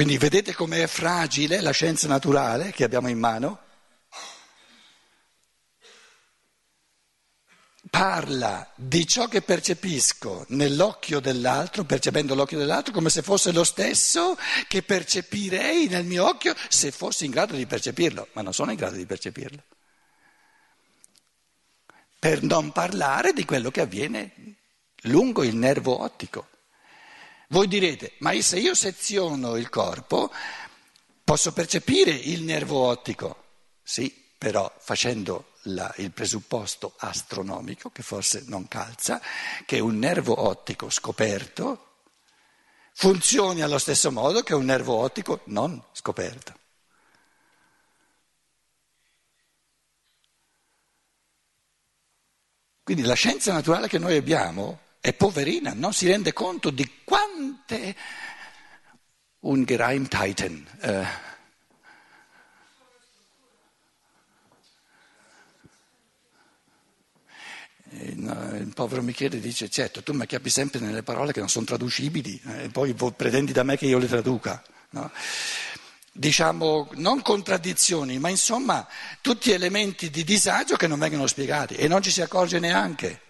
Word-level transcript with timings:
Quindi 0.00 0.16
vedete 0.16 0.54
com'è 0.54 0.86
fragile 0.86 1.60
la 1.60 1.72
scienza 1.72 2.08
naturale 2.08 2.72
che 2.72 2.84
abbiamo 2.84 3.10
in 3.10 3.18
mano? 3.18 3.60
Parla 7.90 8.66
di 8.76 9.06
ciò 9.06 9.28
che 9.28 9.42
percepisco 9.42 10.46
nell'occhio 10.48 11.20
dell'altro, 11.20 11.84
percependo 11.84 12.34
l'occhio 12.34 12.56
dell'altro, 12.56 12.94
come 12.94 13.10
se 13.10 13.20
fosse 13.20 13.52
lo 13.52 13.62
stesso 13.62 14.38
che 14.68 14.82
percepirei 14.82 15.88
nel 15.88 16.06
mio 16.06 16.26
occhio 16.26 16.54
se 16.70 16.92
fossi 16.92 17.26
in 17.26 17.32
grado 17.32 17.54
di 17.54 17.66
percepirlo, 17.66 18.28
ma 18.32 18.40
non 18.40 18.54
sono 18.54 18.70
in 18.70 18.78
grado 18.78 18.96
di 18.96 19.04
percepirlo. 19.04 19.62
Per 22.18 22.42
non 22.42 22.72
parlare 22.72 23.34
di 23.34 23.44
quello 23.44 23.70
che 23.70 23.82
avviene 23.82 24.56
lungo 25.02 25.42
il 25.42 25.56
nervo 25.56 26.00
ottico. 26.00 26.48
Voi 27.52 27.66
direte, 27.66 28.12
ma 28.18 28.40
se 28.42 28.60
io 28.60 28.74
seziono 28.74 29.56
il 29.56 29.68
corpo 29.70 30.30
posso 31.24 31.52
percepire 31.52 32.12
il 32.12 32.44
nervo 32.44 32.86
ottico? 32.86 33.44
Sì, 33.82 34.14
però 34.38 34.72
facendo 34.78 35.54
la, 35.62 35.92
il 35.96 36.12
presupposto 36.12 36.94
astronomico, 36.98 37.90
che 37.90 38.02
forse 38.02 38.44
non 38.46 38.68
calza, 38.68 39.20
che 39.66 39.80
un 39.80 39.98
nervo 39.98 40.40
ottico 40.40 40.90
scoperto 40.90 42.04
funzioni 42.92 43.62
allo 43.62 43.78
stesso 43.78 44.12
modo 44.12 44.42
che 44.42 44.54
un 44.54 44.66
nervo 44.66 44.94
ottico 44.94 45.40
non 45.46 45.82
scoperto. 45.90 46.54
Quindi 52.84 53.02
la 53.02 53.14
scienza 53.14 53.52
naturale 53.52 53.88
che 53.88 53.98
noi 53.98 54.16
abbiamo 54.16 54.88
è 55.00 55.14
poverina, 55.14 55.72
non 55.74 55.92
si 55.94 56.06
rende 56.06 56.32
conto 56.32 56.70
di 56.70 56.88
quante 57.04 57.96
un 59.40 59.64
Geheimtheiten. 59.64 60.66
Eh, 60.80 61.28
il 67.92 68.72
povero 68.74 69.02
Michele 69.02 69.40
dice, 69.40 69.68
certo, 69.68 70.02
tu 70.02 70.12
mi 70.12 70.26
chiappi 70.26 70.50
sempre 70.50 70.78
nelle 70.80 71.02
parole 71.02 71.32
che 71.32 71.40
non 71.40 71.48
sono 71.48 71.64
traducibili 71.64 72.40
e 72.46 72.64
eh, 72.64 72.68
poi 72.68 72.94
pretendi 72.94 73.52
da 73.52 73.62
me 73.62 73.76
che 73.76 73.86
io 73.86 73.98
le 73.98 74.06
traduca. 74.06 74.62
No? 74.90 75.10
Diciamo, 76.12 76.90
non 76.94 77.22
contraddizioni, 77.22 78.18
ma 78.18 78.28
insomma 78.28 78.86
tutti 79.20 79.50
elementi 79.50 80.10
di 80.10 80.24
disagio 80.24 80.76
che 80.76 80.86
non 80.86 80.98
vengono 80.98 81.26
spiegati 81.26 81.74
e 81.74 81.88
non 81.88 82.02
ci 82.02 82.10
si 82.10 82.20
accorge 82.20 82.58
neanche. 82.58 83.22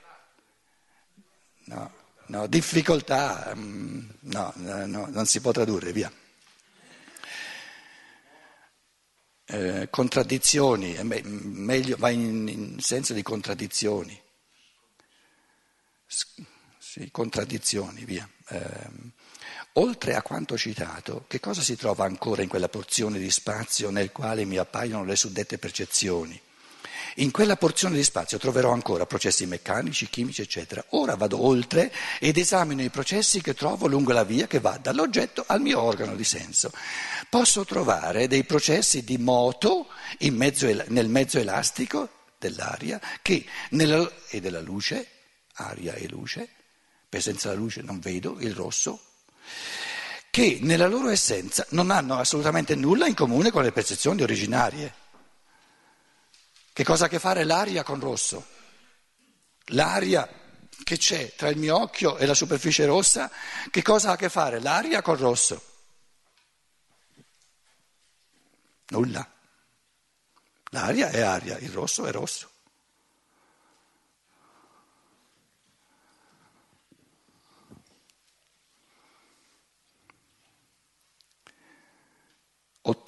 No, 1.70 1.92
no, 2.26 2.46
difficoltà, 2.48 3.52
mm, 3.54 4.08
no, 4.22 4.52
no, 4.56 5.06
non 5.06 5.24
si 5.26 5.40
può 5.40 5.52
tradurre, 5.52 5.92
via. 5.92 6.12
Eh, 9.44 9.86
contraddizioni, 9.88 10.98
meglio, 11.04 11.96
va 11.96 12.10
in, 12.10 12.48
in, 12.48 12.80
senso 12.80 13.12
di 13.14 13.22
contraddizioni. 13.22 14.20
Sì, 16.78 17.08
contraddizioni, 17.12 18.04
via. 18.04 18.28
Eh, 18.48 18.88
oltre 19.74 20.16
a 20.16 20.22
quanto 20.22 20.58
citato, 20.58 21.24
che 21.28 21.38
cosa 21.38 21.62
si 21.62 21.76
trova 21.76 22.04
ancora 22.04 22.42
in 22.42 22.48
quella 22.48 22.68
porzione 22.68 23.20
di 23.20 23.30
spazio 23.30 23.90
nel 23.90 24.10
quale 24.10 24.44
mi 24.44 24.56
appaiono 24.56 25.04
le 25.04 25.14
suddette 25.14 25.58
percezioni? 25.58 26.40
In 27.16 27.30
quella 27.30 27.56
porzione 27.56 27.96
di 27.96 28.04
spazio 28.04 28.38
troverò 28.38 28.72
ancora 28.72 29.06
processi 29.06 29.46
meccanici, 29.46 30.08
chimici, 30.08 30.42
eccetera. 30.42 30.84
Ora 30.90 31.16
vado 31.16 31.44
oltre 31.44 31.92
ed 32.18 32.36
esamino 32.36 32.82
i 32.82 32.90
processi 32.90 33.40
che 33.40 33.54
trovo 33.54 33.86
lungo 33.86 34.12
la 34.12 34.24
via 34.24 34.46
che 34.46 34.60
va 34.60 34.78
dall'oggetto 34.78 35.44
al 35.46 35.60
mio 35.60 35.80
organo 35.80 36.14
di 36.14 36.24
senso. 36.24 36.70
Posso 37.28 37.64
trovare 37.64 38.28
dei 38.28 38.44
processi 38.44 39.02
di 39.02 39.18
moto 39.18 39.88
mezzo, 40.30 40.66
nel 40.88 41.08
mezzo 41.08 41.38
elastico 41.38 42.08
dell'aria 42.38 43.00
che 43.22 43.44
nella, 43.70 44.08
e 44.28 44.40
della 44.40 44.60
luce, 44.60 45.06
aria 45.54 45.94
e 45.94 46.08
luce, 46.08 46.48
per 47.08 47.20
senza 47.20 47.48
la 47.48 47.54
luce 47.54 47.82
non 47.82 47.98
vedo 47.98 48.36
il 48.38 48.54
rosso, 48.54 49.00
che 50.30 50.58
nella 50.62 50.86
loro 50.86 51.08
essenza 51.08 51.66
non 51.70 51.90
hanno 51.90 52.16
assolutamente 52.16 52.76
nulla 52.76 53.06
in 53.06 53.14
comune 53.14 53.50
con 53.50 53.64
le 53.64 53.72
percezioni 53.72 54.22
originarie. 54.22 54.99
Che 56.80 56.86
cosa 56.86 57.04
ha 57.04 57.06
a 57.08 57.10
che 57.10 57.18
fare 57.18 57.44
l'aria 57.44 57.82
con 57.82 58.00
rosso? 58.00 58.42
L'aria 59.64 60.26
che 60.82 60.96
c'è 60.96 61.34
tra 61.34 61.50
il 61.50 61.58
mio 61.58 61.78
occhio 61.78 62.16
e 62.16 62.24
la 62.24 62.32
superficie 62.32 62.86
rossa, 62.86 63.30
che 63.70 63.82
cosa 63.82 64.08
ha 64.08 64.12
a 64.12 64.16
che 64.16 64.30
fare 64.30 64.60
l'aria 64.60 65.02
con 65.02 65.16
rosso? 65.16 65.62
Nulla. 68.88 69.30
L'aria 70.70 71.10
è 71.10 71.20
aria, 71.20 71.58
il 71.58 71.68
rosso 71.68 72.06
è 72.06 72.12
rosso. 72.12 72.50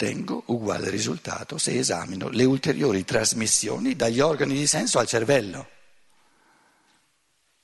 Ottengo 0.03 0.43
uguale 0.47 0.89
risultato 0.89 1.57
se 1.57 1.77
esamino 1.77 2.27
le 2.27 2.43
ulteriori 2.43 3.05
trasmissioni 3.05 3.95
dagli 3.95 4.19
organi 4.19 4.53
di 4.53 4.67
senso 4.67 4.99
al 4.99 5.07
cervello. 5.07 5.69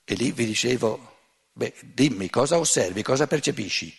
E 0.04 0.14
lì 0.14 0.32
vi 0.32 0.46
dicevo, 0.46 1.18
beh, 1.52 1.74
dimmi 1.82 2.30
cosa 2.30 2.58
osservi, 2.58 3.02
cosa 3.02 3.26
percepisci. 3.26 3.94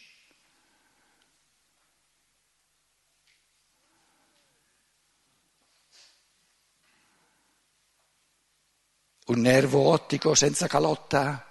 Un 9.28 9.40
nervo 9.40 9.88
ottico 9.88 10.34
senza 10.34 10.68
calotta 10.68 11.48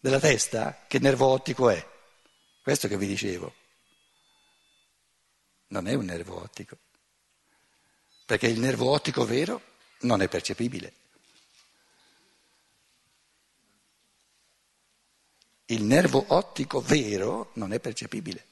della 0.00 0.20
testa? 0.20 0.84
Che 0.86 0.98
nervo 0.98 1.26
ottico 1.28 1.70
è? 1.70 1.88
Questo 2.60 2.88
che 2.88 2.98
vi 2.98 3.06
dicevo 3.06 3.62
non 5.74 5.88
è 5.88 5.94
un 5.94 6.04
nervo 6.04 6.40
ottico, 6.40 6.78
perché 8.26 8.46
il 8.46 8.60
nervo 8.60 8.90
ottico 8.90 9.24
vero 9.24 9.60
non 10.02 10.22
è 10.22 10.28
percepibile. 10.28 10.92
Il 15.66 15.82
nervo 15.82 16.24
ottico 16.28 16.80
vero 16.80 17.50
non 17.54 17.72
è 17.72 17.80
percepibile, 17.80 18.46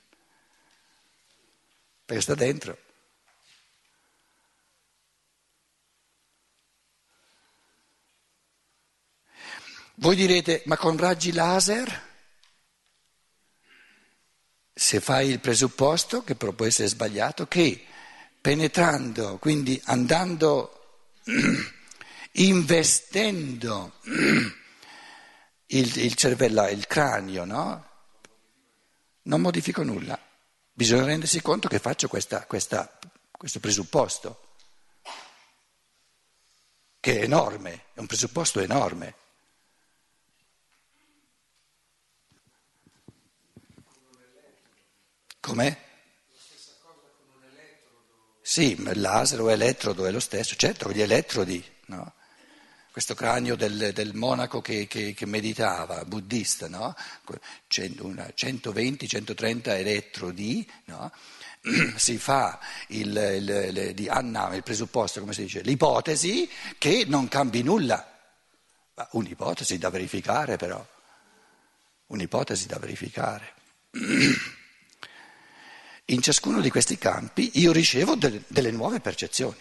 perché 2.04 2.22
sta 2.22 2.34
dentro. 2.34 2.76
Voi 9.94 10.16
direte, 10.16 10.62
ma 10.64 10.76
con 10.76 10.96
raggi 10.96 11.32
laser? 11.32 12.11
Se 14.82 15.00
fai 15.00 15.30
il 15.30 15.38
presupposto, 15.38 16.24
che 16.24 16.34
però 16.34 16.50
può 16.50 16.66
essere 16.66 16.88
sbagliato, 16.88 17.46
che 17.46 17.84
penetrando, 18.40 19.38
quindi 19.38 19.80
andando, 19.84 21.06
investendo 22.32 23.92
il, 25.66 25.98
il 25.98 26.14
cervello, 26.16 26.66
il 26.66 26.88
cranio, 26.88 27.44
no? 27.44 27.86
non 29.22 29.40
modifico 29.40 29.84
nulla. 29.84 30.18
Bisogna 30.72 31.04
rendersi 31.04 31.40
conto 31.40 31.68
che 31.68 31.78
faccio 31.78 32.08
questa, 32.08 32.44
questa, 32.46 32.98
questo 33.30 33.60
presupposto, 33.60 34.40
che 36.98 37.20
è 37.20 37.22
enorme, 37.22 37.84
è 37.94 38.00
un 38.00 38.06
presupposto 38.06 38.58
enorme. 38.58 39.14
Com'è? 45.42 45.76
Sì, 48.40 48.80
laser 48.94 49.40
o 49.40 49.50
elettrodo 49.50 50.06
è 50.06 50.12
lo 50.12 50.20
stesso, 50.20 50.54
certo, 50.54 50.92
gli 50.92 51.02
elettrodi, 51.02 51.62
no? 51.86 52.14
questo 52.92 53.16
cranio 53.16 53.56
del, 53.56 53.90
del 53.92 54.14
monaco 54.14 54.60
che, 54.60 54.86
che, 54.86 55.14
che, 55.14 55.26
meditava, 55.26 56.04
buddista, 56.04 56.68
no? 56.68 56.94
120-130 57.68 59.70
elettrodi, 59.70 60.70
no? 60.84 61.10
si 61.96 62.18
fa 62.18 62.60
il, 62.88 63.08
il, 63.08 63.48
il, 63.48 63.94
di 63.94 64.08
Anna, 64.08 64.54
il 64.54 64.62
presupposto, 64.62 65.18
come 65.18 65.32
si 65.32 65.42
dice, 65.42 65.62
l'ipotesi 65.62 66.48
che 66.78 67.04
non 67.08 67.26
cambi 67.26 67.64
nulla. 67.64 68.16
Un'ipotesi 69.12 69.78
da 69.78 69.90
verificare 69.90 70.56
però, 70.56 70.86
un'ipotesi 72.06 72.68
da 72.68 72.78
verificare. 72.78 73.54
In 76.12 76.20
ciascuno 76.20 76.60
di 76.60 76.68
questi 76.68 76.98
campi 76.98 77.52
io 77.54 77.72
ricevo 77.72 78.16
delle, 78.16 78.42
delle 78.46 78.70
nuove 78.70 79.00
percezioni. 79.00 79.56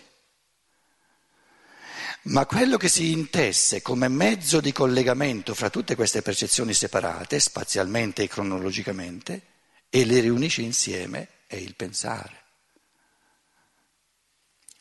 Ma 2.23 2.45
quello 2.45 2.75
che 2.75 2.89
si 2.89 3.11
intesse 3.11 3.81
come 3.81 4.09
mezzo 4.09 4.59
di 4.59 4.73
collegamento 4.73 5.53
fra 5.53 5.69
tutte 5.69 5.95
queste 5.95 6.21
percezioni 6.21 6.73
separate, 6.73 7.39
spazialmente 7.39 8.23
e 8.23 8.27
cronologicamente, 8.27 9.41
e 9.89 10.05
le 10.05 10.19
riunisce 10.19 10.61
insieme, 10.61 11.27
è 11.47 11.55
il 11.55 11.73
pensare. 11.75 12.39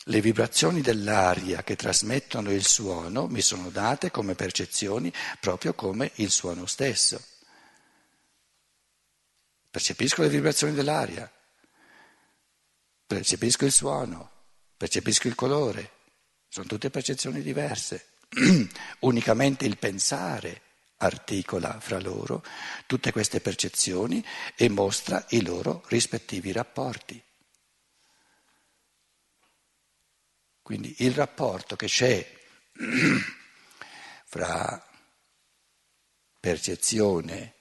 Le 0.05 0.21
vibrazioni 0.21 0.81
dell'aria 0.81 1.63
che 1.63 1.77
trasmettono 1.77 2.51
il 2.51 2.67
suono 2.67 3.29
mi 3.29 3.41
sono 3.41 3.71
date 3.71 4.11
come 4.11 4.35
percezioni 4.35 5.13
proprio 5.39 5.75
come 5.75 6.11
il 6.17 6.31
suono 6.31 6.67
stesso. 6.67 7.23
Percepisco 9.71 10.23
le 10.23 10.29
vibrazioni 10.29 10.75
dell'aria, 10.75 11.31
percepisco 13.11 13.65
il 13.65 13.73
suono, 13.73 14.31
percepisco 14.77 15.27
il 15.27 15.35
colore, 15.35 15.91
sono 16.49 16.67
tutte 16.67 16.91
percezioni 16.91 17.43
diverse. 17.43 18.19
Unicamente 19.01 19.67
il 19.67 19.79
pensare 19.79 20.63
articola 20.99 21.81
fra 21.81 21.99
loro 21.99 22.45
tutte 22.87 23.11
queste 23.11 23.41
percezioni 23.41 24.25
e 24.55 24.69
mostra 24.69 25.27
i 25.31 25.43
loro 25.43 25.83
rispettivi 25.89 26.53
rapporti. 26.53 27.21
Quindi 30.63 30.95
il 30.99 31.13
rapporto 31.13 31.75
che 31.75 31.89
c'è 31.89 32.25
fra 34.25 34.89
percezione 36.39 37.55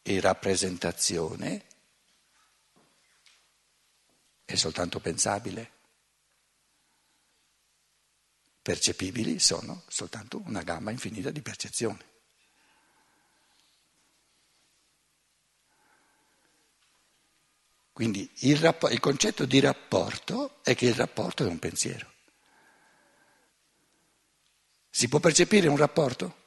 e 0.00 0.18
rappresentazione 0.18 1.67
è 4.48 4.54
soltanto 4.54 4.98
pensabile. 4.98 5.72
Percepibili 8.62 9.38
sono 9.38 9.82
soltanto 9.88 10.40
una 10.46 10.62
gamma 10.62 10.90
infinita 10.90 11.30
di 11.30 11.42
percezioni. 11.42 12.02
Quindi 17.92 18.30
il, 18.44 18.56
rapp- 18.56 18.90
il 18.90 19.00
concetto 19.00 19.44
di 19.44 19.60
rapporto 19.60 20.62
è 20.62 20.74
che 20.74 20.86
il 20.86 20.94
rapporto 20.94 21.44
è 21.44 21.46
un 21.46 21.58
pensiero. 21.58 22.10
Si 24.88 25.08
può 25.08 25.20
percepire 25.20 25.68
un 25.68 25.76
rapporto? 25.76 26.42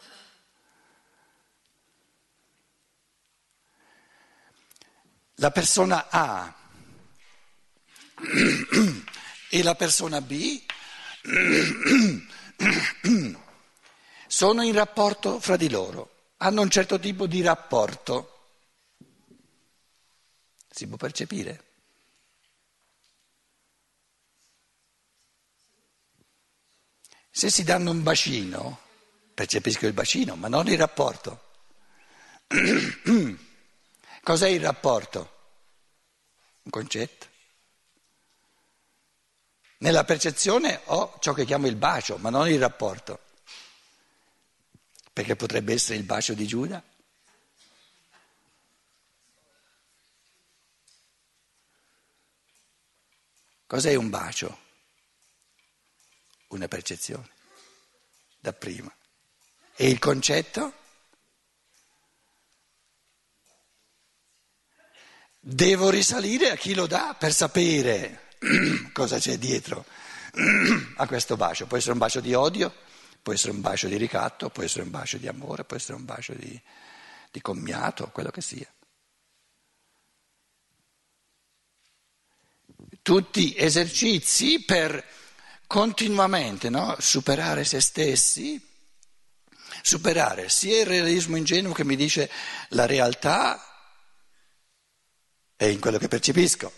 La 5.36 5.52
persona 5.52 6.10
A 6.10 6.56
e 9.50 9.64
la 9.64 9.76
persona 9.76 10.22
B 10.22 10.62
sono 14.28 14.62
in 14.64 14.74
rapporto 14.74 15.40
fra 15.40 15.58
di 15.58 15.70
loro, 15.70 16.34
hanno 16.38 16.62
un 16.62 16.70
certo 16.70 17.00
tipo 17.00 17.28
di 17.28 17.42
rapporto. 17.42 18.28
Si 20.70 20.88
può 20.88 20.98
percepire? 20.98 21.66
Se 27.30 27.50
si 27.50 27.64
danno 27.64 27.92
un 27.92 28.04
bacino, 28.04 28.80
percepisco 29.34 29.88
il 29.88 29.94
bacino, 29.94 30.36
ma 30.36 30.48
non 30.48 30.68
il 30.68 30.78
rapporto. 30.78 31.50
Cos'è 34.22 34.50
il 34.50 34.62
rapporto? 34.62 35.20
Un 36.64 36.72
concetto. 36.72 37.31
Nella 39.82 40.04
percezione 40.04 40.82
ho 40.86 41.18
ciò 41.20 41.34
che 41.34 41.44
chiamo 41.44 41.66
il 41.66 41.76
bacio, 41.76 42.18
ma 42.18 42.30
non 42.30 42.48
il 42.48 42.60
rapporto. 42.60 43.20
Perché 45.12 45.36
potrebbe 45.36 45.74
essere 45.74 45.98
il 45.98 46.04
bacio 46.04 46.34
di 46.34 46.46
Giuda. 46.46 46.84
Cos'è 53.66 53.96
un 53.96 54.10
bacio? 54.12 54.60
Una 56.50 56.68
percezione, 56.68 57.30
da 58.40 58.54
prima. 58.54 58.94
E 59.76 59.90
il 59.90 59.98
concetto? 59.98 60.74
Devo 65.40 65.90
risalire 65.90 66.52
a 66.52 66.56
chi 66.56 66.76
lo 66.76 66.86
dà 66.86 67.16
per 67.18 67.34
sapere 67.34 68.30
cosa 68.94 69.20
c'è 69.20 69.38
dietro 69.38 69.86
a 70.98 71.08
questo 71.08 71.38
bacio. 71.38 71.68
Può 71.68 71.78
essere 71.78 71.94
un 71.94 72.00
bacio 72.00 72.20
di 72.20 72.34
odio, 72.34 72.74
può 73.22 73.34
essere 73.34 73.52
un 73.52 73.62
bacio 73.62 73.88
di 73.88 73.98
ricatto, 73.98 74.50
può 74.50 74.64
essere 74.64 74.84
un 74.84 74.92
bacio 74.92 75.18
di 75.18 75.28
amore, 75.28 75.64
può 75.64 75.78
essere 75.78 75.98
un 75.98 76.06
bacio 76.06 76.34
di, 76.34 76.60
di 77.32 77.42
commiato, 77.42 78.10
quello 78.12 78.32
che 78.32 78.42
sia. 78.42 78.68
tutti 83.02 83.56
esercizi 83.58 84.62
per 84.62 85.04
continuamente 85.68 86.70
no? 86.70 86.96
superare 87.00 87.64
se 87.64 87.80
stessi, 87.80 88.62
superare 89.82 90.50
sia 90.50 90.82
il 90.82 90.86
realismo 90.86 91.38
ingenuo 91.38 91.74
che 91.74 91.86
mi 91.86 91.96
dice 91.96 92.30
la 92.70 92.86
realtà 92.86 93.66
è 95.56 95.66
in 95.66 95.80
quello 95.80 95.98
che 95.98 96.08
percepisco, 96.08 96.72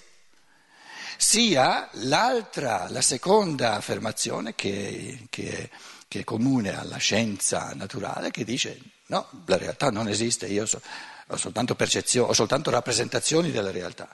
sia 1.24 1.88
l'altra, 1.94 2.88
la 2.90 3.02
seconda 3.02 3.76
affermazione 3.76 4.56
che, 4.56 5.26
che, 5.30 5.70
che 6.10 6.20
è 6.20 6.24
comune 6.26 6.78
alla 6.78 6.98
scienza 6.98 7.72
naturale 7.74 8.30
che 8.30 8.44
dice 8.44 8.78
no, 9.08 9.30
la 9.46 9.58
realtà 9.58 9.90
non 9.90 10.10
esiste, 10.10 10.48
io 10.48 10.66
so, 10.66 10.82
ho 11.28 11.38
soltanto 11.38 11.76
percezioni, 11.76 12.30
ho 12.30 12.34
soltanto 12.34 12.70
rappresentazioni 12.70 13.52
della 13.52 13.72
realtà. 13.72 14.14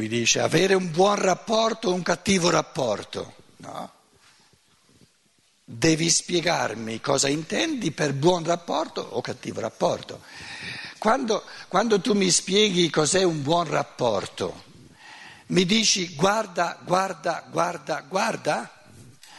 Lui 0.00 0.08
dice 0.08 0.40
avere 0.40 0.72
un 0.72 0.90
buon 0.90 1.16
rapporto 1.16 1.90
o 1.90 1.92
un 1.92 2.00
cattivo 2.00 2.48
rapporto. 2.48 3.34
No? 3.58 3.92
Devi 5.62 6.08
spiegarmi 6.08 7.02
cosa 7.02 7.28
intendi 7.28 7.90
per 7.90 8.14
buon 8.14 8.42
rapporto 8.42 9.02
o 9.02 9.20
cattivo 9.20 9.60
rapporto. 9.60 10.22
Quando, 10.96 11.44
quando 11.68 12.00
tu 12.00 12.14
mi 12.14 12.30
spieghi 12.30 12.88
cos'è 12.88 13.24
un 13.24 13.42
buon 13.42 13.66
rapporto, 13.68 14.64
mi 15.48 15.66
dici 15.66 16.14
guarda, 16.14 16.78
guarda, 16.82 17.44
guarda, 17.50 18.02
guarda? 18.08 18.72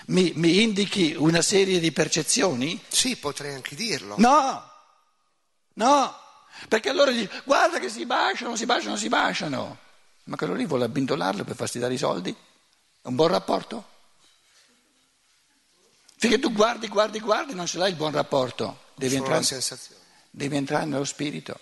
Mi, 0.08 0.32
mi, 0.36 0.62
indichi 0.62 1.16
una 1.18 1.42
serie 1.42 1.80
di 1.80 1.92
percezioni? 1.92 2.80
Sì, 2.88 3.16
potrei 3.16 3.56
anche 3.56 3.76
dirlo. 3.76 4.14
No, 4.20 4.64
no, 5.74 6.16
perché 6.68 6.90
allora 6.90 7.10
dici 7.10 7.28
guarda 7.46 7.80
che 7.80 7.90
si 7.90 8.06
baciano, 8.06 8.56
si 8.56 8.68
baciano, 8.68 8.96
si 8.96 9.10
baciano. 9.10 9.90
Ma 10.32 10.38
quello 10.38 10.54
lì 10.54 10.66
vuole 10.66 10.86
abbindolarlo 10.86 11.44
per 11.44 11.58
farsi 11.58 11.78
dare 11.78 11.94
i 11.94 11.98
soldi? 11.98 12.32
È 12.32 13.08
un 13.08 13.16
buon 13.16 13.28
rapporto? 13.28 13.86
Finché 16.16 16.40
tu 16.40 16.54
guardi, 16.54 16.88
guardi, 16.88 17.20
guardi, 17.20 17.54
non 17.54 17.66
ce 17.66 17.78
l'hai 17.78 17.90
il 17.90 17.98
buon 17.98 18.14
rapporto. 18.14 18.84
Devi 18.96 19.16
entrare, 19.16 19.46
devi 20.30 20.56
entrare 20.56 20.86
nello 20.86 21.04
spirito. 21.04 21.60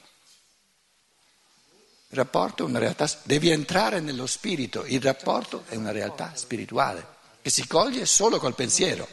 Il 2.09 2.17
rapporto 2.17 2.63
è 2.63 2.67
una 2.67 2.77
realtà, 2.77 3.09
devi 3.23 3.49
entrare 3.49 4.01
nello 4.01 4.27
spirito, 4.27 4.85
il 4.85 5.01
rapporto 5.01 5.63
è 5.67 5.75
una 5.75 5.91
realtà 5.91 6.33
spirituale 6.35 7.17
che 7.41 7.49
si 7.49 7.65
coglie 7.65 8.05
solo 8.05 8.37
col 8.37 8.53
pensiero. 8.53 9.07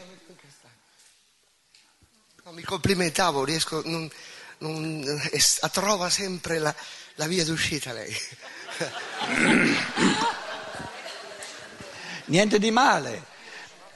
No, 2.43 2.51
mi 2.51 2.61
complimentavo, 2.61 3.43
riesco, 3.43 3.81
non, 3.85 4.07
non, 4.59 5.03
trova 5.71 6.11
sempre 6.11 6.59
la, 6.59 6.75
la 7.17 7.27
via 7.27 7.43
d'uscita 7.43 7.93
lei. 7.93 8.13
Niente 12.27 12.59
di 12.59 12.71
male, 12.71 13.23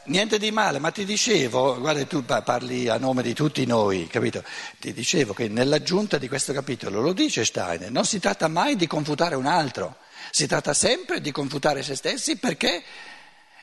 niente 0.06 0.40
di 0.40 0.52
male, 0.52 0.80
ma 0.80 0.92
ti 0.92 1.04
dicevo, 1.04 1.78
guarda 1.80 2.06
tu 2.06 2.24
parli 2.24 2.88
a 2.88 2.98
nome 2.98 3.22
di 3.22 3.34
tutti 3.34 3.66
noi, 3.66 4.08
capito? 4.08 4.42
Ti 4.80 4.94
dicevo 4.94 5.34
che 5.34 5.50
nell'aggiunta 5.50 6.18
di 6.18 6.30
questo 6.30 6.54
capitolo, 6.54 7.02
lo 7.02 7.12
dice 7.12 7.44
Steiner, 7.44 7.92
non 7.92 8.06
si 8.06 8.20
tratta 8.20 8.48
mai 8.48 8.78
di 8.78 8.88
confutare 8.88 9.36
un 9.36 9.48
altro, 9.48 9.98
si 10.32 10.48
tratta 10.48 10.74
sempre 10.74 11.20
di 11.20 11.32
confutare 11.32 11.84
se 11.84 11.96
stessi 11.96 12.38
perché 12.38 12.82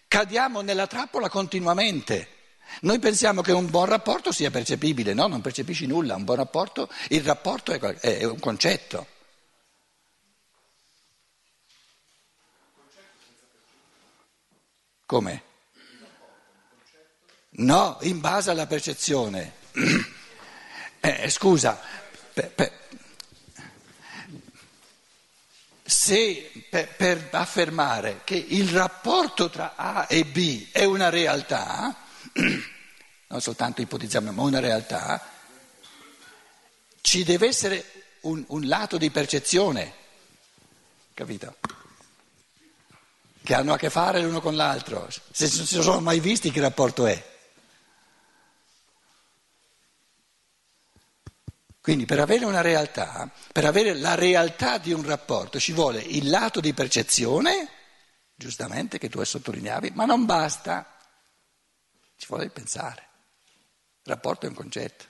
cadiamo 0.06 0.60
nella 0.60 0.86
trappola 0.86 1.30
continuamente. 1.30 2.28
Noi 2.82 2.98
pensiamo 2.98 3.40
che 3.40 3.52
un 3.52 3.70
buon 3.70 3.86
rapporto 3.86 4.32
sia 4.32 4.50
percepibile, 4.50 5.14
no, 5.14 5.28
non 5.28 5.40
percepisci 5.40 5.86
nulla, 5.86 6.14
un 6.14 6.24
buon 6.24 6.36
rapporto, 6.36 6.90
il 7.08 7.22
rapporto 7.22 7.72
è, 7.72 7.78
è 7.78 8.24
un 8.24 8.38
concetto. 8.38 9.06
Come? 15.08 15.42
No, 17.52 17.96
in 18.02 18.20
base 18.20 18.50
alla 18.50 18.66
percezione. 18.66 19.54
Eh, 21.00 21.30
scusa, 21.30 21.80
per, 22.34 22.50
per, 22.50 22.72
se 25.84 26.50
per, 26.68 26.88
per, 26.88 27.28
affermare 27.30 28.22
che 28.24 28.34
il 28.34 28.68
rapporto 28.70 29.48
tra 29.48 29.74
A 29.76 30.06
e 30.08 30.24
B 30.24 30.72
è 30.72 30.82
una 30.82 31.08
realtà, 31.08 31.94
non 32.34 33.40
soltanto 33.40 33.80
ipotizziamo, 33.80 34.32
ma 34.32 34.42
una 34.42 34.58
realtà, 34.58 35.24
ci 37.00 37.22
deve 37.22 37.46
essere 37.46 37.84
un, 38.22 38.44
un 38.48 38.66
lato 38.66 38.98
di 38.98 39.10
percezione, 39.10 39.94
capito? 41.14 41.54
Che 43.48 43.54
hanno 43.54 43.72
a 43.72 43.78
che 43.78 43.88
fare 43.88 44.20
l'uno 44.20 44.42
con 44.42 44.56
l'altro. 44.56 45.08
Se 45.30 45.48
non 45.56 45.64
si 45.64 45.80
sono 45.80 46.00
mai 46.00 46.20
visti, 46.20 46.50
che 46.50 46.60
rapporto 46.60 47.06
è? 47.06 47.36
Quindi 51.80 52.04
per 52.04 52.20
avere 52.20 52.44
una 52.44 52.60
realtà, 52.60 53.30
per 53.50 53.64
avere 53.64 53.94
la 53.94 54.14
realtà 54.14 54.76
di 54.76 54.92
un 54.92 55.02
rapporto 55.02 55.58
ci 55.58 55.72
vuole 55.72 56.02
il 56.02 56.28
lato 56.28 56.60
di 56.60 56.74
percezione, 56.74 57.70
giustamente 58.34 58.98
che 58.98 59.08
tu 59.08 59.24
sottolineavi, 59.24 59.92
ma 59.94 60.04
non 60.04 60.26
basta, 60.26 60.98
ci 62.18 62.26
vuole 62.28 62.44
il 62.44 62.52
pensare. 62.52 63.08
Il 64.02 64.12
rapporto 64.12 64.44
è 64.44 64.50
un 64.50 64.56
concetto. 64.56 65.06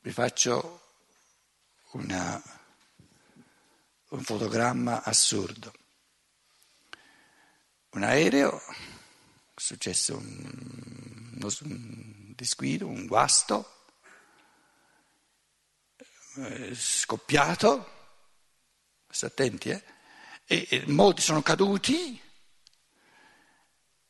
Vi 0.00 0.12
faccio 0.12 0.80
una 1.92 2.42
un 4.10 4.22
fotogramma 4.22 5.02
assurdo. 5.02 5.72
Un 7.90 8.02
aereo, 8.02 8.58
è 8.58 9.60
successo 9.60 10.16
un, 10.16 11.38
un 11.60 12.32
disguido, 12.34 12.86
un 12.86 13.06
guasto, 13.06 13.86
eh, 16.36 16.74
scoppiato, 16.74 17.96
state 19.08 19.42
attenti, 19.42 19.70
eh? 19.70 19.84
e, 20.44 20.66
e 20.70 20.84
molti 20.86 21.20
sono 21.22 21.42
caduti 21.42 22.20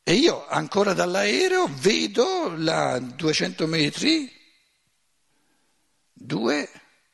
e 0.02 0.14
io 0.14 0.47
ancora 0.47 0.95
dall'aereo 0.95 1.68
vedo 1.68 2.54
a 2.71 2.99
200 2.99 3.66
metri 3.66 4.38
due, 6.19 6.69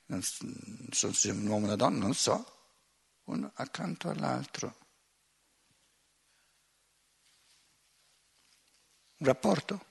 non 0.06 0.22
so 0.22 1.12
se 1.12 1.30
un 1.30 1.46
uomo 1.46 1.64
o 1.64 1.68
una 1.68 1.76
donna, 1.76 1.98
non 1.98 2.14
so, 2.14 2.52
uno 3.24 3.52
accanto 3.54 4.08
all'altro. 4.08 4.78
Un 9.18 9.26
rapporto? 9.26 9.86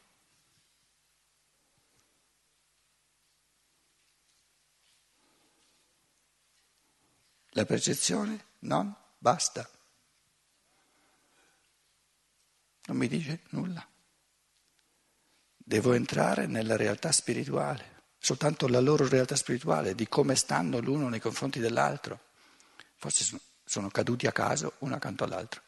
La 7.55 7.65
percezione? 7.65 8.45
Non, 8.59 8.93
basta. 9.17 9.69
Non 12.85 12.97
mi 12.97 13.07
dice 13.07 13.43
nulla. 13.51 13.87
Devo 15.55 15.93
entrare 15.93 16.47
nella 16.47 16.75
realtà 16.75 17.11
spirituale, 17.11 17.92
soltanto 18.23 18.69
la 18.69 18.79
loro 18.79 19.05
realtà 19.05 19.35
spirituale, 19.35 19.95
di 19.95 20.07
come 20.07 20.35
stanno 20.35 20.79
l'uno 20.79 21.09
nei 21.09 21.19
confronti 21.19 21.59
dell'altro. 21.59 22.17
Forse 22.95 23.37
sono, 23.65 23.89
caduti 23.89 24.27
a 24.27 24.31
caso 24.31 24.75
uno 24.79 24.95
accanto 24.95 25.25
all'altro 25.25 25.61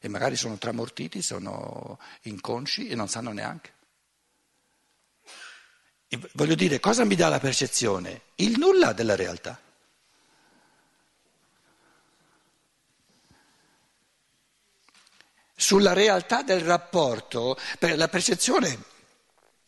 e 0.00 0.08
magari 0.08 0.36
sono 0.36 0.58
tramortiti, 0.58 1.22
sono 1.22 1.98
inconsci 2.24 2.88
e 2.88 2.94
non 2.94 3.08
sanno 3.08 3.32
neanche. 3.32 3.72
E 6.08 6.20
voglio 6.34 6.54
dire, 6.54 6.78
cosa 6.78 7.06
mi 7.06 7.14
dà 7.14 7.28
la 7.28 7.40
percezione? 7.40 8.20
Il 8.34 8.58
nulla 8.58 8.92
della 8.92 9.16
realtà. 9.16 9.58
Sulla 15.56 15.94
realtà 15.94 16.42
del 16.42 16.60
rapporto, 16.60 17.56
la 17.78 18.08
percezione 18.08 18.92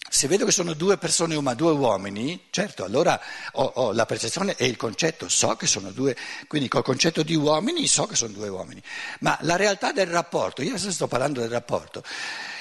se 0.09 0.29
vedo 0.29 0.45
che 0.45 0.53
sono 0.53 0.73
due 0.75 0.99
persone 0.99 1.35
umane, 1.35 1.57
due 1.57 1.73
uomini, 1.73 2.47
certo, 2.51 2.85
allora 2.85 3.21
ho, 3.53 3.65
ho, 3.65 3.93
la 3.93 4.07
percezione 4.07 4.55
e 4.57 4.67
il 4.67 4.77
concetto, 4.77 5.29
so 5.29 5.57
che 5.57 5.67
sono 5.67 5.91
due, 5.91 6.17
quindi 6.47 6.69
col 6.69 6.83
concetto 6.83 7.23
di 7.23 7.35
uomini 7.35 7.87
so 7.87 8.07
che 8.07 8.17
sono 8.17 8.33
due 8.33 8.49
uomini, 8.49 8.83
ma 9.21 9.37
la 9.43 9.57
realtà 9.57 9.93
del 9.93 10.07
rapporto, 10.07 10.63
io 10.63 10.71
adesso 10.71 10.91
sto 10.91 11.07
parlando 11.09 11.41
del 11.41 11.51
rapporto, 11.51 12.03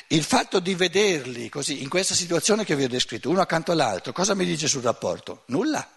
il 0.07 0.23
fatto 0.23 0.59
di 0.59 0.75
vederli 0.75 1.49
così, 1.49 1.81
in 1.81 1.89
questa 1.89 2.13
situazione 2.13 2.63
che 2.63 2.75
vi 2.75 2.83
ho 2.83 2.89
descritto, 2.89 3.29
uno 3.29 3.41
accanto 3.41 3.71
all'altro, 3.71 4.11
cosa 4.11 4.35
mi 4.35 4.45
dice 4.45 4.67
sul 4.67 4.83
rapporto? 4.83 5.43
Nulla. 5.47 5.89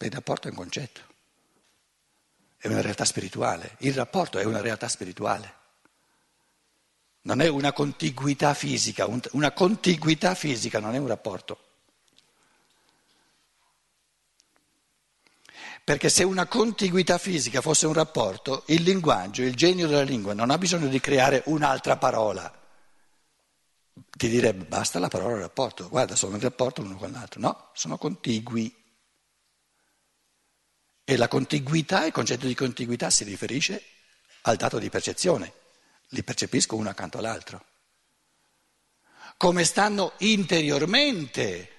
Il 0.00 0.12
rapporto 0.12 0.46
è 0.46 0.50
un 0.50 0.56
concetto 0.56 1.07
è 2.58 2.66
una 2.66 2.80
realtà 2.80 3.04
spirituale, 3.04 3.76
il 3.78 3.94
rapporto 3.94 4.38
è 4.38 4.44
una 4.44 4.60
realtà 4.60 4.88
spirituale. 4.88 5.54
Non 7.22 7.40
è 7.40 7.48
una 7.48 7.72
contiguità 7.72 8.52
fisica, 8.54 9.06
una 9.32 9.52
contiguità 9.52 10.34
fisica 10.34 10.80
non 10.80 10.94
è 10.94 10.98
un 10.98 11.06
rapporto. 11.06 11.58
Perché 15.84 16.10
se 16.10 16.22
una 16.22 16.46
contiguità 16.46 17.16
fisica 17.16 17.60
fosse 17.60 17.86
un 17.86 17.94
rapporto, 17.94 18.64
il 18.66 18.82
linguaggio, 18.82 19.42
il 19.42 19.54
genio 19.54 19.86
della 19.86 20.02
lingua 20.02 20.34
non 20.34 20.50
ha 20.50 20.58
bisogno 20.58 20.86
di 20.88 21.00
creare 21.00 21.42
un'altra 21.46 21.96
parola. 21.96 22.52
Ti 24.10 24.28
direbbe 24.28 24.64
basta 24.64 24.98
la 24.98 25.08
parola 25.08 25.38
rapporto, 25.38 25.88
guarda 25.88 26.14
sono 26.14 26.34
in 26.34 26.42
rapporto 26.42 26.82
l'uno 26.82 26.96
con 26.96 27.10
l'altro. 27.10 27.40
No, 27.40 27.70
sono 27.72 27.96
contigui. 27.96 28.74
E 31.10 31.16
la 31.16 31.26
contiguità, 31.26 32.04
il 32.04 32.12
concetto 32.12 32.46
di 32.46 32.54
contiguità 32.54 33.08
si 33.08 33.24
riferisce 33.24 33.82
al 34.42 34.56
dato 34.56 34.78
di 34.78 34.90
percezione, 34.90 35.50
li 36.08 36.22
percepisco 36.22 36.76
uno 36.76 36.90
accanto 36.90 37.16
all'altro. 37.16 37.64
Come 39.38 39.64
stanno 39.64 40.12
interiormente 40.18 41.76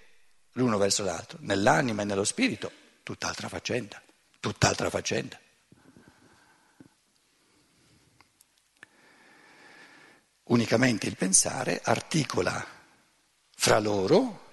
l'uno 0.53 0.79
verso 0.79 1.03
l'altro, 1.03 1.37
nell'anima 1.41 2.01
e 2.01 2.05
nello 2.05 2.23
spirito, 2.23 2.71
tutt'altra 3.03 3.47
faccenda, 3.49 4.01
tutt'altra 4.39 4.89
faccenda. 4.89 5.39
Unicamente 10.45 11.05
il 11.05 11.15
pensare 11.15 11.81
articola 11.83 12.65
fra 13.55 13.77
loro 13.77 14.48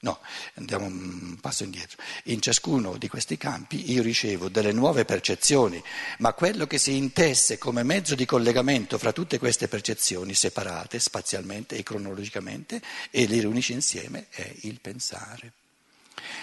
No, 0.00 0.20
andiamo 0.54 0.84
un 0.84 1.38
passo 1.40 1.64
indietro. 1.64 1.96
In 2.24 2.40
ciascuno 2.40 2.98
di 2.98 3.08
questi 3.08 3.38
campi 3.38 3.90
io 3.90 4.02
ricevo 4.02 4.48
delle 4.48 4.72
nuove 4.72 5.04
percezioni, 5.06 5.82
ma 6.18 6.34
quello 6.34 6.66
che 6.66 6.76
si 6.76 6.96
intesse 6.96 7.56
come 7.56 7.82
mezzo 7.82 8.14
di 8.14 8.26
collegamento 8.26 8.98
fra 8.98 9.12
tutte 9.12 9.38
queste 9.38 9.68
percezioni 9.68 10.34
separate 10.34 10.98
spazialmente 10.98 11.76
e 11.76 11.82
cronologicamente 11.82 12.82
e 13.10 13.26
le 13.26 13.40
riunisce 13.40 13.72
insieme 13.72 14.26
è 14.28 14.54
il 14.62 14.80
pensare. 14.80 15.52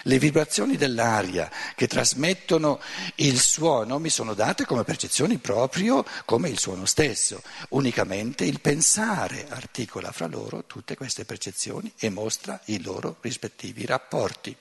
Le 0.04 0.20
vibrazioni 0.20 0.78
dell'aria 0.78 1.50
che 1.76 1.88
trasmettono 1.88 2.80
il 3.16 3.40
suono 3.40 4.00
mi 4.00 4.10
sono 4.10 4.34
date 4.34 4.66
come 4.66 4.84
percezioni 4.84 5.38
proprio 5.38 6.06
come 6.26 6.50
il 6.50 6.60
suono 6.60 6.86
stesso. 6.86 7.42
Unicamente 7.70 8.46
il 8.46 8.60
pensare 8.60 9.48
articola 9.50 10.12
fra 10.12 10.28
loro 10.28 10.66
tutte 10.66 10.96
queste 10.96 11.26
percezioni 11.26 11.92
e 11.98 12.10
mostra 12.10 12.60
i 12.66 12.82
loro 12.82 13.18
rispettivi 13.22 13.86
rapporti. 13.86 14.56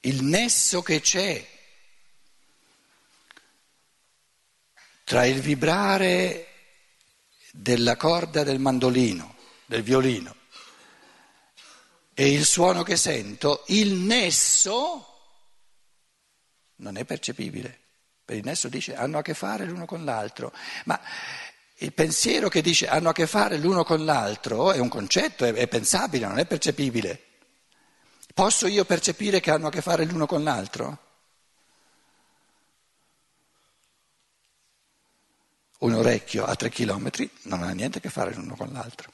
Il 0.00 0.22
nesso 0.22 0.82
che 0.82 1.00
c'è 1.00 1.46
tra 5.04 5.24
il 5.24 5.40
vibrare 5.40 6.46
della 7.52 7.96
corda 7.96 8.42
del 8.42 8.58
mandolino 8.58 9.35
del 9.66 9.82
violino 9.82 10.34
e 12.18 12.32
il 12.32 12.46
suono 12.46 12.82
che 12.82 12.96
sento, 12.96 13.64
il 13.66 13.92
nesso 13.92 15.06
non 16.76 16.96
è 16.96 17.04
percepibile. 17.04 17.80
Per 18.24 18.34
il 18.34 18.42
nesso 18.42 18.68
dice 18.68 18.96
hanno 18.96 19.18
a 19.18 19.22
che 19.22 19.34
fare 19.34 19.66
l'uno 19.66 19.84
con 19.84 20.02
l'altro, 20.02 20.50
ma 20.86 20.98
il 21.80 21.92
pensiero 21.92 22.48
che 22.48 22.62
dice 22.62 22.88
hanno 22.88 23.10
a 23.10 23.12
che 23.12 23.26
fare 23.26 23.58
l'uno 23.58 23.84
con 23.84 24.06
l'altro 24.06 24.72
è 24.72 24.78
un 24.78 24.88
concetto, 24.88 25.44
è, 25.44 25.52
è 25.52 25.68
pensabile, 25.68 26.26
non 26.26 26.38
è 26.38 26.46
percepibile. 26.46 27.22
Posso 28.32 28.66
io 28.66 28.86
percepire 28.86 29.40
che 29.40 29.50
hanno 29.50 29.66
a 29.66 29.70
che 29.70 29.82
fare 29.82 30.06
l'uno 30.06 30.24
con 30.24 30.42
l'altro? 30.42 30.98
Un 35.80 35.92
orecchio 35.92 36.46
a 36.46 36.56
tre 36.56 36.70
chilometri 36.70 37.30
non 37.42 37.62
ha 37.62 37.70
niente 37.72 37.98
a 37.98 38.00
che 38.00 38.08
fare 38.08 38.32
l'uno 38.32 38.56
con 38.56 38.72
l'altro. 38.72 39.12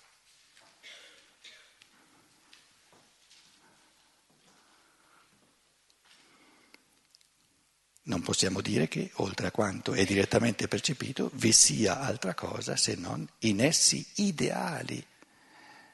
Non 8.04 8.22
possiamo 8.22 8.60
dire 8.60 8.88
che, 8.88 9.10
oltre 9.14 9.46
a 9.46 9.50
quanto 9.50 9.92
è 9.92 10.04
direttamente 10.04 10.66
percepito, 10.66 11.30
vi 11.34 11.52
sia 11.52 12.00
altra 12.00 12.34
cosa 12.34 12.76
se 12.76 12.96
non 12.96 13.26
in 13.40 13.60
essi 13.60 14.04
ideali, 14.16 15.04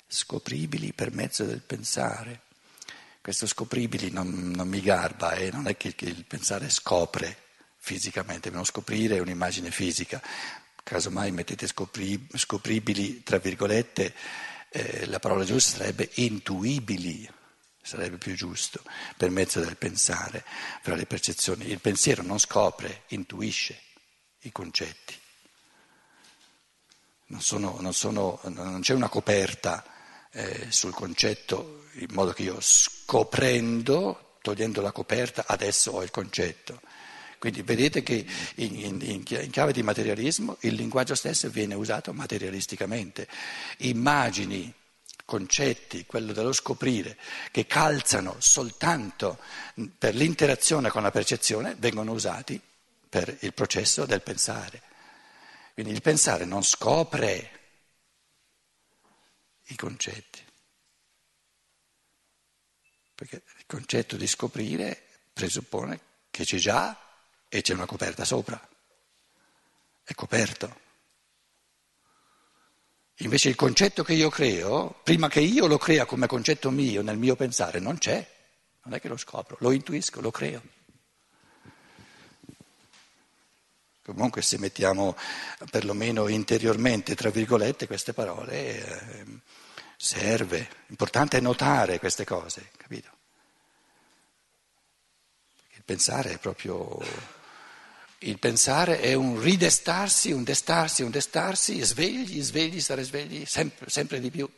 scopribili 0.07 0.93
per 0.93 1.13
mezzo 1.13 1.45
del 1.45 1.61
pensare. 1.61 2.43
Questo 3.21 3.47
scopribili 3.47 4.11
non, 4.11 4.53
non 4.55 4.69
mi 4.69 4.81
garba 4.81 5.33
eh? 5.33 5.51
non 5.51 5.67
è 5.67 5.77
che, 5.77 5.95
che 5.95 6.07
il 6.07 6.25
pensare 6.25 6.71
scopre 6.71 7.37
fisicamente, 7.77 8.49
non 8.49 8.65
scoprire 8.65 9.17
è 9.17 9.21
un'immagine 9.21 9.71
fisica. 9.71 10.23
Casomai 10.83 11.31
mettete 11.31 11.67
scopri, 11.67 12.27
scopribili, 12.33 13.23
tra 13.23 13.37
virgolette, 13.37 14.15
eh, 14.71 15.07
la 15.07 15.19
parola 15.19 15.45
giusta 15.45 15.79
sarebbe 15.79 16.09
intuibili 16.15 17.29
sarebbe 17.83 18.19
più 18.19 18.35
giusto, 18.35 18.83
per 19.17 19.31
mezzo 19.31 19.61
del 19.61 19.77
pensare, 19.77 20.45
fra 20.83 20.95
le 20.95 21.07
percezioni. 21.07 21.69
Il 21.69 21.81
pensiero 21.81 22.23
non 22.23 22.39
scopre, 22.39 23.05
intuisce 23.09 23.81
i 24.41 24.53
concetti. 24.53 25.15
Non, 27.27 27.41
sono, 27.41 27.77
non, 27.81 27.93
sono, 27.93 28.41
non 28.45 28.81
c'è 28.81 28.95
una 28.95 29.09
coperta 29.09 29.85
eh, 30.33 30.67
sul 30.71 30.95
concetto 30.95 31.85
in 31.95 32.09
modo 32.11 32.33
che 32.33 32.43
io 32.43 32.59
scoprendo, 32.61 34.37
togliendo 34.41 34.81
la 34.81 34.93
coperta, 34.93 35.45
adesso 35.47 35.93
ho 35.93 36.03
il 36.03 36.11
concetto. 36.11 36.81
Quindi 37.39 37.63
vedete 37.63 38.03
che 38.03 38.27
in, 38.57 38.75
in, 38.75 38.99
in, 39.01 39.51
chiave 39.51 39.73
di 39.73 39.83
materialismo 39.83 40.57
il 40.61 40.75
linguaggio 40.75 41.15
stesso 41.15 41.49
viene 41.49 41.75
usato 41.75 42.13
materialisticamente. 42.13 43.29
Immagini 43.79 44.73
concetti, 45.29 46.07
quello 46.07 46.33
dello 46.33 46.55
scoprire, 46.55 47.19
che 47.51 47.67
calzano 47.67 48.37
soltanto 48.39 49.39
per 49.99 50.15
l'interazione 50.15 50.89
con 50.89 51.03
la 51.03 51.11
percezione, 51.11 51.75
vengono 51.77 52.13
usati 52.13 52.59
per 53.11 53.37
il 53.41 53.53
processo 53.53 54.07
del 54.07 54.23
pensare. 54.23 54.81
Quindi 55.75 55.93
il 55.93 56.01
pensare 56.01 56.47
non 56.47 56.63
scopre 56.63 57.51
i 59.65 59.77
concetti, 59.77 60.43
perché 63.15 63.43
il 63.59 63.67
concetto 63.67 64.17
di 64.17 64.27
scoprire 64.27 65.09
presuppone 65.35 66.01
che 66.31 66.45
c'è 66.45 66.57
già 66.57 66.99
e 67.49 67.61
c'è 67.61 67.75
una 67.75 67.85
coperta 67.85 68.25
sopra, 68.25 68.59
è 70.05 70.15
coperto. 70.15 70.87
Invece 73.23 73.49
il 73.49 73.57
concetto 73.57 74.05
che 74.05 74.13
io 74.13 74.31
creo, 74.31 75.01
prima 75.03 75.29
che 75.29 75.41
io 75.41 75.67
lo 75.67 75.77
crea 75.77 76.05
come 76.05 76.29
concetto 76.29 76.71
mio 76.71 77.03
nel 77.03 77.19
mio 77.19 77.35
pensare, 77.35 77.81
non 77.81 77.99
c'è, 77.99 78.25
non 78.85 78.95
è 78.95 79.01
che 79.01 79.09
lo 79.09 79.17
scopro, 79.17 79.57
lo 79.61 79.73
intuisco, 79.73 80.21
lo 80.21 80.31
creo. 80.31 80.63
Comunque 84.03 84.41
se 84.41 84.59
mettiamo 84.59 85.17
perlomeno 85.71 86.29
interiormente, 86.29 87.15
tra 87.17 87.31
virgolette, 87.31 87.87
queste 87.87 88.13
parole, 88.13 88.53
eh, 88.53 89.27
serve. 89.97 90.69
L'importante 90.87 91.39
è 91.39 91.41
notare 91.41 91.99
queste 91.99 92.25
cose, 92.25 92.71
capito? 92.77 93.11
Il 95.75 95.83
pensare 95.85 96.35
è 96.35 96.39
proprio 96.39 96.99
il 98.21 98.39
pensare 98.39 99.01
è 99.01 99.15
un 99.15 99.41
ridestarsi, 99.41 100.33
un 100.33 100.43
destarsi, 100.43 101.03
un 101.03 101.11
destarsi, 101.11 101.81
svegli, 101.83 102.43
svegli, 102.43 102.81
stare 102.81 103.05
svegli, 103.05 103.45
sempre, 103.47 103.89
sempre 103.89 104.21
di 104.21 104.31
più. 104.31 104.49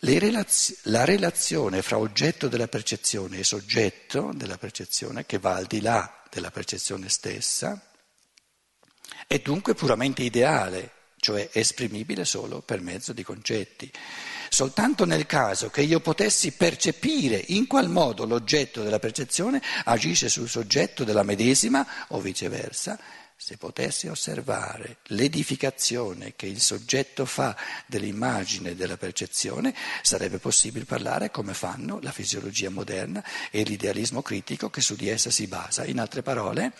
Relaz- 0.00 0.80
la 0.84 1.04
relazione 1.04 1.82
fra 1.82 1.98
oggetto 1.98 2.48
della 2.48 2.68
percezione 2.68 3.38
e 3.38 3.44
soggetto 3.44 4.30
della 4.34 4.58
percezione, 4.58 5.26
che 5.26 5.38
va 5.38 5.54
al 5.54 5.66
di 5.66 5.80
là 5.80 6.22
della 6.30 6.50
percezione 6.50 7.08
stessa, 7.08 7.82
è 9.26 9.38
dunque 9.38 9.74
puramente 9.74 10.22
ideale, 10.22 10.92
cioè 11.16 11.48
esprimibile 11.52 12.24
solo 12.24 12.60
per 12.60 12.80
mezzo 12.80 13.12
di 13.12 13.22
concetti. 13.22 13.90
Soltanto 14.48 15.04
nel 15.04 15.26
caso 15.26 15.70
che 15.70 15.82
io 15.82 16.00
potessi 16.00 16.52
percepire 16.52 17.42
in 17.48 17.66
qual 17.66 17.88
modo 17.88 18.24
l'oggetto 18.24 18.82
della 18.82 18.98
percezione 18.98 19.62
agisce 19.84 20.28
sul 20.28 20.48
soggetto 20.48 21.04
della 21.04 21.22
medesima 21.22 21.86
o 22.08 22.20
viceversa, 22.20 22.98
se 23.40 23.56
potessi 23.56 24.08
osservare 24.08 24.96
l'edificazione 25.10 26.32
che 26.34 26.46
il 26.46 26.60
soggetto 26.60 27.24
fa 27.24 27.56
dell'immagine 27.86 28.70
e 28.70 28.74
della 28.74 28.96
percezione, 28.96 29.72
sarebbe 30.02 30.38
possibile 30.38 30.84
parlare 30.84 31.30
come 31.30 31.54
fanno 31.54 32.00
la 32.02 32.10
fisiologia 32.10 32.68
moderna 32.68 33.22
e 33.52 33.62
l'idealismo 33.62 34.22
critico 34.22 34.70
che 34.70 34.80
su 34.80 34.96
di 34.96 35.08
essa 35.08 35.30
si 35.30 35.46
basa. 35.46 35.84
In 35.84 36.00
altre 36.00 36.22
parole, 36.22 36.72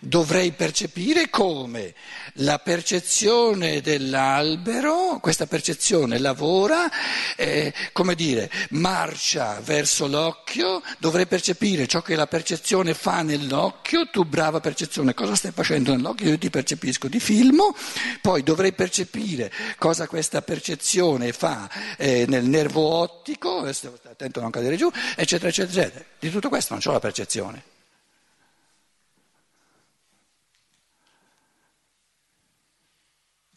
dovrei 0.00 0.52
percepire 0.52 1.28
come 1.28 1.94
la 2.36 2.58
percezione 2.58 3.82
dell'albero, 3.82 5.18
questa 5.20 5.46
percezione 5.46 6.18
lavora, 6.18 6.90
eh, 7.36 7.74
come 7.92 8.14
dire, 8.14 8.50
marcia 8.70 9.60
verso 9.60 10.06
l'occhio, 10.06 10.80
dovrei 10.98 11.26
percepire 11.26 11.86
ciò 11.86 12.00
che 12.00 12.16
la 12.16 12.26
percezione 12.26 12.94
fa 12.94 13.20
nell'occhio, 13.20 14.08
tu 14.08 14.24
brava 14.24 14.60
percezione, 14.60 15.12
cosa 15.12 15.34
stai 15.34 15.52
facendo? 15.52 15.89
Dentro 15.90 15.96
nell'occhio, 15.96 16.30
io 16.30 16.38
ti 16.38 16.50
percepisco, 16.50 17.08
ti 17.08 17.20
filmo, 17.20 17.74
poi 18.20 18.42
dovrei 18.42 18.72
percepire 18.72 19.52
cosa 19.78 20.06
questa 20.06 20.42
percezione 20.42 21.32
fa 21.32 21.68
eh, 21.96 22.24
nel 22.28 22.44
nervo 22.44 22.82
ottico, 22.82 23.66
eh, 23.66 23.74
attento 24.04 24.38
a 24.38 24.42
non 24.42 24.50
cadere 24.50 24.76
giù, 24.76 24.90
eccetera, 25.16 25.48
eccetera, 25.48 25.82
eccetera. 25.82 26.04
Di 26.18 26.30
tutto 26.30 26.48
questo 26.48 26.74
non 26.74 26.82
ho 26.84 26.92
la 26.92 27.00
percezione. 27.00 27.64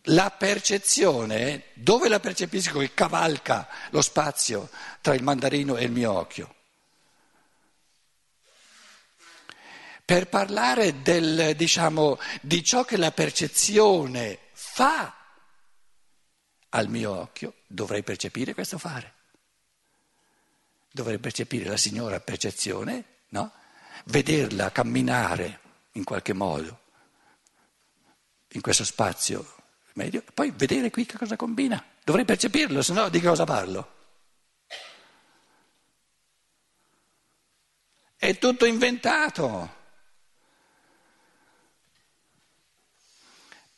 La 0.08 0.32
percezione, 0.32 1.64
dove 1.76 2.10
la 2.10 2.20
percepisco 2.20 2.80
che 2.80 2.94
cavalca 2.94 3.70
lo 3.92 4.02
spazio 4.02 4.70
tra 5.00 5.14
il 5.14 5.24
mandarino 5.24 5.78
e 5.78 5.86
il 5.86 5.92
mio 5.92 6.12
occhio? 6.12 6.56
Per 10.06 10.28
parlare 10.28 11.02
del, 11.02 11.56
diciamo, 11.56 12.20
di 12.42 12.64
ciò 12.64 12.84
che 12.84 12.98
la 12.98 13.12
percezione 13.12 14.40
fa 14.54 15.16
al 16.70 16.90
mio 16.90 17.12
occhio, 17.12 17.54
dovrei 17.68 18.04
percepire 18.04 18.54
questo 18.54 18.78
fare. 18.78 19.14
Dovrei 20.92 21.20
percepire 21.20 21.70
la 21.70 21.78
signora 21.78 22.20
percezione, 22.20 23.04
no? 23.30 23.52
vederla 24.06 24.72
camminare 24.72 25.60
in 25.94 26.04
qualche 26.04 26.34
modo 26.34 26.82
in 28.54 28.62
questo 28.62 28.84
spazio 28.84 29.56
medio, 29.94 30.24
poi 30.34 30.52
vedere 30.52 30.90
qui 30.90 31.06
che 31.06 31.18
cosa 31.18 31.36
combina. 31.36 31.84
Dovrei 32.04 32.26
percepirlo, 32.26 32.82
se 32.82 32.94
no 32.94 33.10
di 33.10 33.22
cosa 33.22 33.46
parlo? 33.46 33.92
È 38.16 38.38
tutto 38.38 38.66
inventato. 38.66 39.82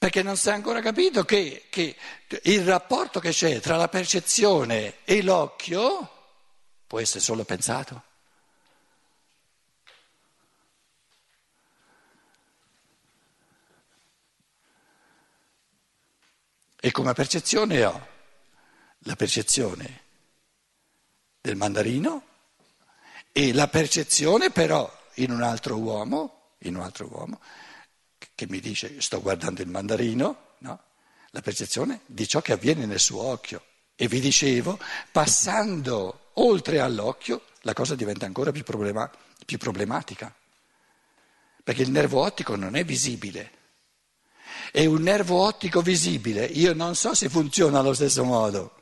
Perché 0.05 0.21
non 0.21 0.37
si 0.37 0.49
è 0.49 0.51
ancora 0.51 0.81
capito 0.81 1.25
che, 1.25 1.65
che 1.67 1.95
il 2.43 2.63
rapporto 2.63 3.19
che 3.19 3.31
c'è 3.31 3.59
tra 3.59 3.75
la 3.75 3.87
percezione 3.87 4.97
e 5.03 5.23
l'occhio 5.23 6.11
può 6.85 6.99
essere 6.99 7.21
solo 7.21 7.43
pensato. 7.43 8.03
E 16.79 16.91
come 16.91 17.13
percezione 17.13 17.83
ho 17.83 18.07
la 18.99 19.15
percezione 19.15 20.03
del 21.41 21.55
mandarino 21.55 22.23
e 23.31 23.53
la 23.53 23.67
percezione 23.67 24.51
però 24.51 24.87
in 25.15 25.31
un 25.31 25.41
altro 25.41 25.77
uomo, 25.77 26.51
in 26.59 26.75
un 26.75 26.83
altro 26.83 27.07
uomo 27.07 27.41
che 28.33 28.47
mi 28.47 28.59
dice 28.59 29.01
sto 29.01 29.21
guardando 29.21 29.61
il 29.61 29.67
mandarino, 29.67 30.53
no? 30.59 30.79
la 31.31 31.41
percezione 31.41 32.01
di 32.05 32.27
ciò 32.27 32.41
che 32.41 32.53
avviene 32.53 32.85
nel 32.85 32.99
suo 32.99 33.21
occhio. 33.21 33.63
E 33.95 34.07
vi 34.07 34.19
dicevo, 34.19 34.79
passando 35.11 36.31
oltre 36.33 36.79
all'occhio, 36.79 37.43
la 37.61 37.73
cosa 37.73 37.95
diventa 37.95 38.25
ancora 38.25 38.51
più, 38.51 38.63
problema, 38.63 39.09
più 39.45 39.57
problematica, 39.57 40.33
perché 41.63 41.81
il 41.81 41.91
nervo 41.91 42.21
ottico 42.21 42.55
non 42.55 42.75
è 42.75 42.83
visibile. 42.83 43.51
E 44.71 44.85
un 44.85 45.01
nervo 45.01 45.41
ottico 45.41 45.81
visibile, 45.81 46.45
io 46.45 46.73
non 46.73 46.95
so 46.95 47.13
se 47.13 47.29
funziona 47.29 47.79
allo 47.79 47.93
stesso 47.93 48.23
modo. 48.23 48.79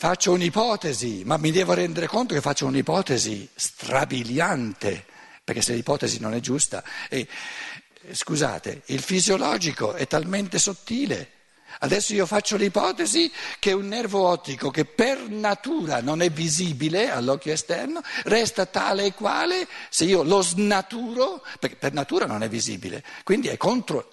Faccio 0.00 0.30
un'ipotesi, 0.30 1.22
ma 1.24 1.38
mi 1.38 1.50
devo 1.50 1.74
rendere 1.74 2.06
conto 2.06 2.32
che 2.32 2.40
faccio 2.40 2.66
un'ipotesi 2.66 3.48
strabiliante, 3.52 5.04
perché 5.42 5.60
se 5.60 5.74
l'ipotesi 5.74 6.20
non 6.20 6.34
è 6.34 6.38
giusta. 6.38 6.84
E, 7.08 7.26
scusate, 8.12 8.82
il 8.86 9.02
fisiologico 9.02 9.94
è 9.94 10.06
talmente 10.06 10.60
sottile 10.60 11.32
Adesso 11.80 12.14
io 12.14 12.26
faccio 12.26 12.56
l'ipotesi 12.56 13.30
che 13.58 13.72
un 13.72 13.88
nervo 13.88 14.26
ottico 14.26 14.70
che 14.70 14.84
per 14.84 15.28
natura 15.28 16.00
non 16.00 16.22
è 16.22 16.30
visibile 16.30 17.10
all'occhio 17.10 17.52
esterno 17.52 18.00
resta 18.24 18.66
tale 18.66 19.06
e 19.06 19.14
quale 19.14 19.68
se 19.90 20.04
io 20.04 20.22
lo 20.22 20.42
snaturo, 20.42 21.44
perché 21.60 21.76
per 21.76 21.92
natura 21.92 22.26
non 22.26 22.42
è 22.42 22.48
visibile, 22.48 23.04
quindi 23.22 23.48
è 23.48 23.56
contro, 23.56 24.12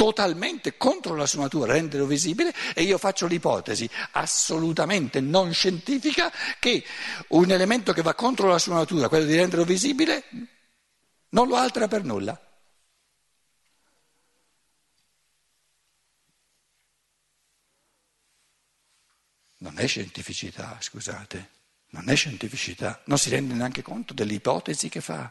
totalmente 0.00 0.78
contro 0.78 1.14
la 1.14 1.26
sua 1.26 1.42
natura 1.42 1.74
renderlo 1.74 2.06
visibile 2.06 2.54
e 2.74 2.84
io 2.84 2.96
faccio 2.96 3.26
l'ipotesi 3.26 3.86
assolutamente 4.12 5.20
non 5.20 5.52
scientifica 5.52 6.32
che 6.58 6.82
un 7.28 7.50
elemento 7.50 7.92
che 7.92 8.00
va 8.00 8.14
contro 8.14 8.48
la 8.48 8.58
sua 8.58 8.76
natura, 8.76 9.10
quello 9.10 9.26
di 9.26 9.36
renderlo 9.36 9.66
visibile, 9.66 10.24
non 11.28 11.48
lo 11.48 11.56
altera 11.56 11.86
per 11.86 12.04
nulla. 12.04 12.40
Non 19.58 19.78
è 19.78 19.86
scientificità, 19.86 20.78
scusate, 20.80 21.50
non 21.90 22.08
è 22.08 22.16
scientificità, 22.16 23.02
non 23.04 23.18
si 23.18 23.28
rende 23.28 23.52
neanche 23.52 23.82
conto 23.82 24.14
delle 24.14 24.32
ipotesi 24.32 24.88
che 24.88 25.02
fa. 25.02 25.30